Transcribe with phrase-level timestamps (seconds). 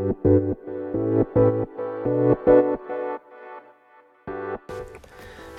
[0.00, 0.06] は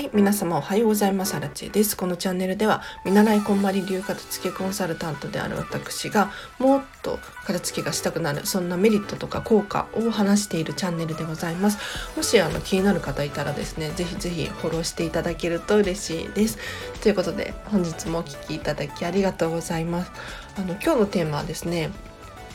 [0.00, 1.36] い皆様おはようございます。
[1.36, 1.96] アラチェです。
[1.96, 11.78] このチャンネルでは見習いこんまり流片付けコンサルタントである私がもっと片付けがしたくなるそんなメリットとか効果を話しているチャンネルでございます。
[12.16, 16.58] もしあの気になる方いたらですねぜひぜひフォローしていただけると嬉しいです。
[17.02, 20.10] ということで本日もお聴きいただきありがとうございます。
[20.56, 21.92] あの今日のテーマはですね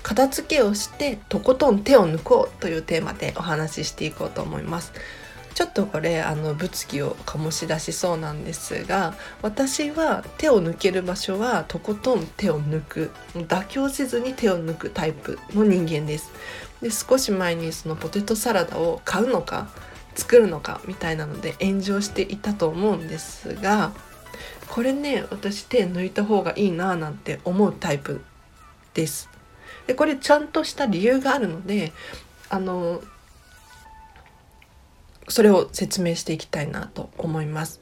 [0.03, 4.93] 片付けをしてとことん手を抜こうというテーマでお話ししていこうと思います。
[5.55, 13.11] ちょっとこれあの物議を醸し出しそうなんですが私は手を抜ける場所はとことん手を抜く。
[13.33, 16.31] 妥協せずに手を抜くタイプの人間です。
[16.81, 19.69] で少し前にそのポテトサラダを買うのか
[20.15, 23.91] 作るのかみたいなので炎上していたと思うんですが
[24.69, 28.21] これね私手抜いた方がいいななんて思うタイプ
[28.93, 29.29] です。
[29.87, 31.91] でこれちゃんとした理由があるので
[32.49, 33.01] あの
[35.27, 37.81] それを説明していきたいなと思います。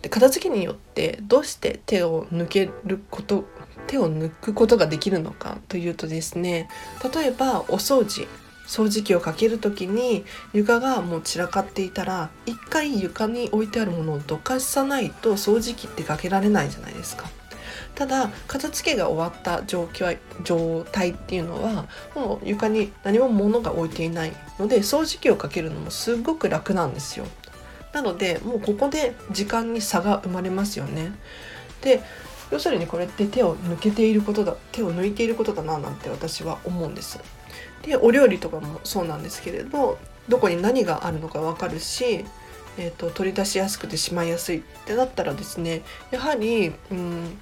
[0.00, 3.44] で片付けによってどうして手を抜けること
[3.86, 6.68] 手を抜くことができるのかというとですね
[7.14, 8.26] 例えばお掃除
[8.66, 17.28] 掃除機をかける時に床がもう散らかっていたら一回床に置いてあるものをどかさないと掃除機ってかけられないじゃないですか。
[17.94, 27.26] ただ片付けが終わった状況状態っていうのはもう床に何も物が置いていないので掃除機をかけるのもすごく楽なんですよ。
[27.92, 31.12] なのでもうここで時間に差が生まれますよね。
[31.82, 32.02] で
[32.50, 37.18] 要するにこれって手を抜けていることだ手を抜いていることだななんて私は思うんです。
[37.82, 39.98] でお料理とかもそうなんですけれど
[40.28, 42.24] どこに何があるのか分かるし
[42.78, 47.38] えーと、と取り出しやすくてしまいやすいってなったらですねやはり、うん、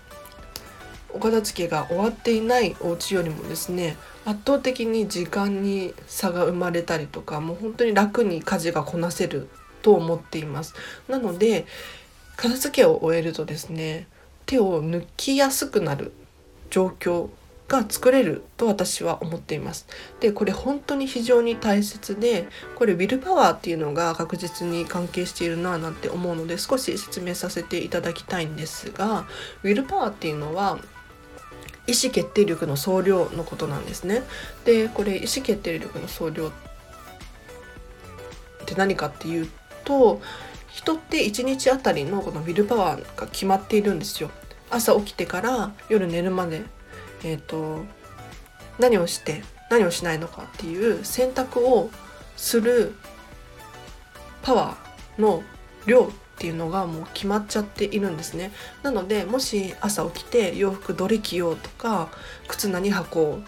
[1.15, 9.49] お片付けが終わっていないお家よりもですね圧倒的に時間に差が生まれたりとかもう本当に楽に家事がこなせる
[9.83, 10.75] と思っています
[11.09, 11.67] なので
[12.37, 14.07] 片付けを終えるとですね
[14.47, 16.13] 手を抜きやすくなる
[16.71, 17.29] 状況
[17.71, 19.87] が作れると私は思っています。
[20.19, 29.25] でこれ本当に非常に大切でこれウィルパワーっていうのが確実に関係しているななんて思うので少し説明させていただきたいんですが
[29.63, 30.81] ウィルパワーっていうのは
[31.91, 34.23] 意思決定力の総量のことなんですね。
[34.65, 36.53] でこれ意思決定力の総量っ
[38.65, 39.51] て何かっていう
[39.85, 40.21] と
[40.69, 44.31] 人って1日あたりのこのウィルパワーが決まっているんですよ。
[44.71, 46.63] 朝起きてから夜寝るまで、
[47.25, 47.85] えーと、
[48.79, 51.91] 何をして何をしないのかっていう選択を
[52.37, 52.95] する
[54.43, 55.43] パワーの
[55.87, 58.51] 量っていうのがもう決まっちゃっているんですね
[58.83, 62.09] なのでもし朝起きて洋服どれ着ようとか
[62.49, 63.41] 靴何履こ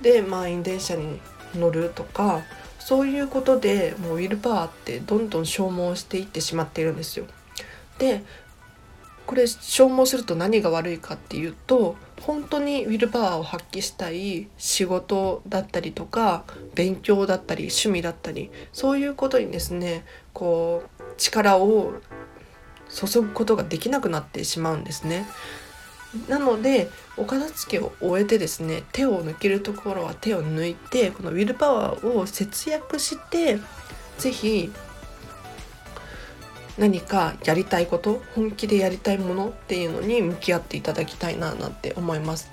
[0.00, 1.20] うで満員電車に
[1.54, 2.40] 乗るとか
[2.78, 7.26] そういうことでもうウィルパワーってどんどん消耗していってしまっているんですよ。
[7.98, 8.24] で
[9.26, 21.94] これ消耗すると何が悪いかっていうと本当にウィルパワーを発揮したい仕事だったりとか勉強だったり趣味だったりそういうことにですねこう力を
[22.88, 25.26] 注ぐことができなくなってしまうんですね。
[26.28, 33.58] なのでお片付けを終えてですね手を抜けるところは手を抜いてこのウィルパワーを節約して
[34.18, 34.72] 是非
[36.78, 42.50] 何かやりたいこと本気でやりたいものっていうのに向き合っていただきたいななんて思います。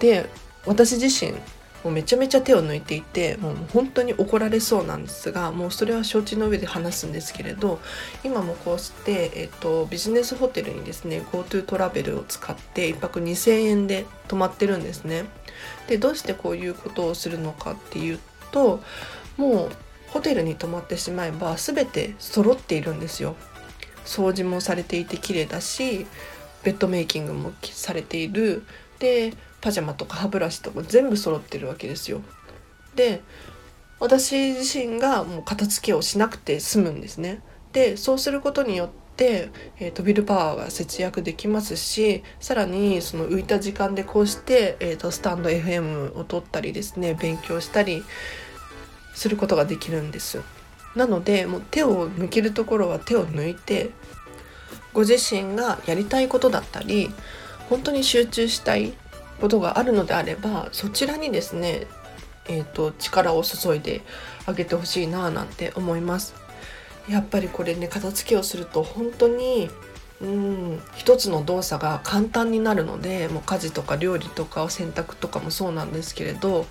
[0.00, 0.28] で
[0.66, 1.34] 私自身
[1.84, 7.78] もうめちゃめちゃ手を抜いていてもう本当に怒られそうなんですがもうそれは承知の上で話すんですけれど
[8.24, 15.26] 今もこうして、えっと、ビジネスホテルにですね GoTo トラベルを使って1泊2,000円で泊まってるんですね。
[15.86, 18.18] でどうしてこういうことをするのかっていう
[18.50, 18.82] と
[19.36, 19.70] もう
[20.08, 23.36] ホテルに泊まってしまえば全て揃っているんですよ。
[24.06, 26.06] 掃除もされていて綺麗だし
[26.62, 28.64] ベッドメイキングもされている
[28.98, 32.20] でパジャマとか歯ブラシとか全部揃ってるわけですよ。
[32.94, 33.22] で
[33.98, 37.40] 私自身がもう片付けをしなくて済むんですね。
[37.72, 39.48] でそうすることによって、
[39.80, 48.04] えーと、ビルパワーが節約できますしさらにその浮いた時間でこうして、えーと、スタンド FM を取ったりですね勉強したり
[49.14, 50.42] することができるんです。
[50.94, 53.92] なのでもう手を抜けるところは手を抜いて
[54.92, 57.10] ご自身がやりたいことだったり
[57.70, 58.92] 本当に集中したい
[59.40, 61.86] ことがあるのであればそちらにですね、
[62.46, 64.02] えーと、力を注いで
[64.46, 66.34] あげてほしいななんて思います。
[67.08, 69.68] やっぱりこれね片付けをすると本当に
[70.22, 76.66] うん一つの動作が簡単になるのでもう家事とか料理とか洗濯とかもそうなんですけれど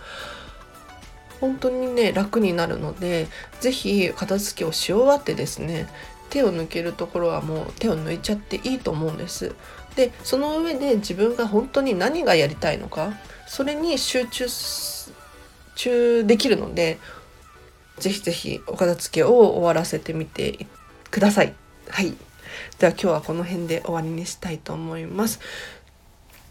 [1.40, 3.28] 本当にね楽になるので
[3.60, 5.88] 是非片付けをし終わってですね
[6.30, 9.54] 手を抜けるところはもう手を抜いちゃっていいと思うんです。
[9.96, 13.14] でその上で自分が本当に何がやりたいのか
[13.48, 14.48] それに集中
[15.76, 17.00] 中できるので
[17.98, 20.66] ぜひぜひお片付けを終わらせてみて
[21.12, 21.54] ください。
[21.90, 22.14] はい。
[22.80, 25.40] では今日はこの辺で終わりにしたいと思います。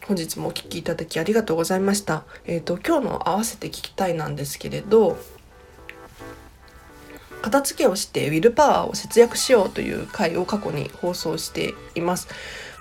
[0.06, 2.24] 本日もお聴きいただきありがとうございました。
[2.44, 5.18] えっ、ー、と今日の合わせて聞きたいなんですけれど、
[7.40, 12.28] 片付けをしてウィルパワーを節約しようという回を過去に放送しています。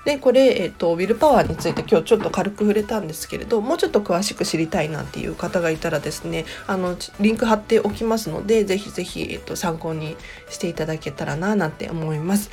[0.05, 10.17] でこれ、えーと、ウィルパワーについて今日ちょっと軽く触れたんですけれどもうちょっと詳しく知りたいなっていう方がいたらですねあのリンク貼っておきますのでぜひぜひ、えーと、参考に
[10.49, 12.49] していただけたらななんて思います。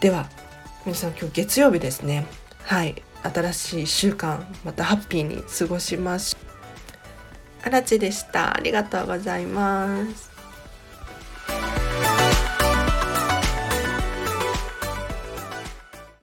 [0.00, 0.28] では
[0.84, 2.26] 皆さん今日月曜日ですね。
[2.64, 3.02] はい。
[3.22, 6.36] 新しい1週間またハッピーに過ごします。
[7.62, 8.56] あらちでした。
[8.56, 10.37] ありがとうございます。